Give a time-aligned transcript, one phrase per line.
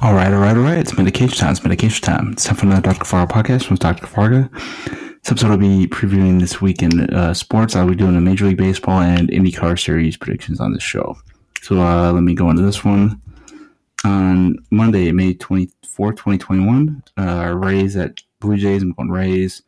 [0.00, 0.78] All right, all right, all right.
[0.78, 1.50] It's medication time.
[1.50, 2.30] It's medication time.
[2.30, 3.04] It's time for another Dr.
[3.04, 4.06] Farga podcast from Dr.
[4.06, 4.48] Farga.
[4.86, 7.74] This episode will be previewing this week in uh, sports.
[7.74, 11.18] I'll be doing a Major League Baseball and IndyCar Series predictions on this show.
[11.62, 13.20] So uh, let me go into this one.
[14.04, 18.84] On Monday, May 24, 2021, uh, Rays at Blue Jays.
[18.84, 19.62] I'm going Rays.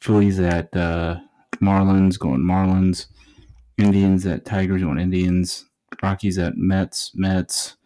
[0.00, 1.16] Phillies at uh,
[1.62, 3.06] Marlins, going Marlins.
[3.78, 5.64] Indians at Tigers, going Indians.
[6.02, 7.76] Rockies at Mets, Mets.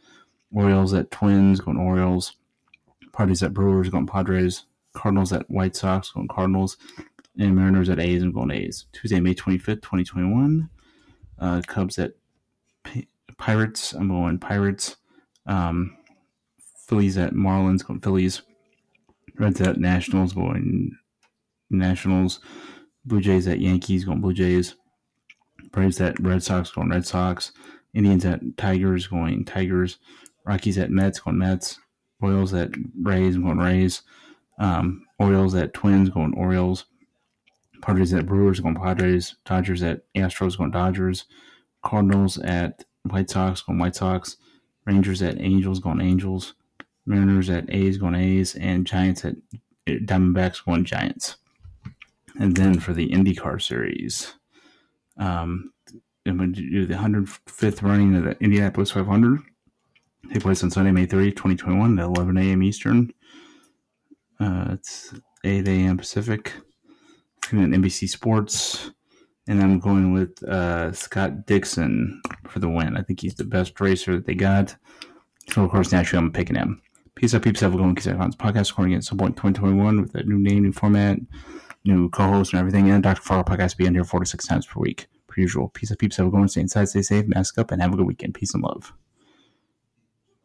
[0.53, 2.35] Orioles at Twins, going Orioles.
[3.13, 4.65] Padres at Brewers, going Padres.
[4.93, 6.77] Cardinals at White Sox, going Cardinals.
[7.39, 8.87] And Mariners at A's, and going A's.
[8.93, 10.69] Tuesday, May 25th, 2021.
[11.39, 12.13] Uh, Cubs at
[12.85, 13.09] P-
[13.39, 14.97] Pirates, I'm going Pirates.
[15.47, 15.97] Um,
[16.87, 18.43] Phillies at Marlins, going Phillies.
[19.39, 20.97] Reds at Nationals, going
[21.71, 22.41] Nationals.
[23.05, 24.75] Blue Jays at Yankees, going Blue Jays.
[25.73, 27.53] Braves at Red Sox, going Red Sox.
[27.95, 29.99] Indians at Tigers, going Tigers.
[30.51, 31.79] Rockies at Mets, going Mets.
[32.21, 34.03] Orioles at Rays, going Rays.
[34.59, 36.87] Um, Orioles at Twins, going Orioles.
[37.83, 39.37] Padres at Brewers, going Padres.
[39.45, 41.27] Dodgers at Astros, going Dodgers.
[41.85, 44.39] Cardinals at White Sox, going White Sox.
[44.87, 46.55] Rangers at Angels, going Angels.
[47.07, 48.57] Mariners at A's, going A's.
[48.57, 49.37] And Giants at
[49.87, 51.37] Diamondbacks, going Giants.
[52.41, 54.35] And then for the IndyCar series,
[55.17, 55.73] um,
[56.27, 59.43] I'm going to do the 105th running of the Indianapolis 500.
[60.29, 62.63] Take place on Sunday, May 30th, 2021 at 11 a.m.
[62.63, 63.13] Eastern.
[64.39, 65.97] Uh, it's 8 a.m.
[65.99, 66.53] Pacific.
[67.43, 68.91] To NBC Sports.
[69.49, 72.97] And I'm going with uh, Scott Dixon for the win.
[72.97, 74.77] I think he's the best racer that they got.
[75.49, 76.81] So, of course, naturally, I'm picking him.
[77.17, 77.61] Peace out, peeps.
[77.61, 77.95] Have a good one.
[77.97, 81.19] Peace out, podcast recording at some point in 2021 with a new name, new format,
[81.85, 82.89] new co-host, and everything.
[82.91, 83.23] And Dr.
[83.23, 85.71] Fargo podcast be on here four to six times per week, per usual.
[85.71, 86.17] Peace out, peeps.
[86.19, 86.49] Have a good one.
[86.49, 88.35] Stay inside, stay safe, mask up, and have a good weekend.
[88.35, 88.93] Peace and love.